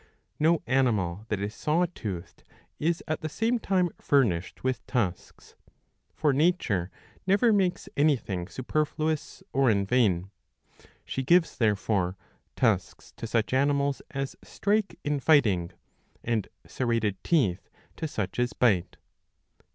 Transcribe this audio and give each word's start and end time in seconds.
No 0.39 0.63
animal 0.65 1.27
that 1.29 1.39
is 1.39 1.53
saw 1.53 1.85
toothed 1.93 2.43
is 2.79 3.03
at 3.07 3.21
the 3.21 3.29
same 3.29 3.59
time 3.59 3.89
furnished 3.99 4.63
with 4.63 4.83
tusks.3 4.87 5.55
For 6.15 6.33
nature 6.33 6.89
never 7.27 7.53
makes 7.53 7.87
anything 7.95 8.47
superfluous 8.47 9.43
or 9.53 9.69
in 9.69 9.85
vain. 9.85 10.31
She 11.05 11.21
gives, 11.21 11.55
therefore, 11.55 12.17
tusks 12.55 13.11
to 13.17 13.27
such 13.27 13.53
animals 13.53 14.01
as 14.09 14.35
strike 14.43 14.97
in 15.03 15.19
fighting, 15.19 15.69
and 16.23 16.47
serrated 16.65 17.23
teeth 17.23 17.69
to 17.97 18.07
such 18.07 18.39
as 18.39 18.53
bite. 18.53 18.97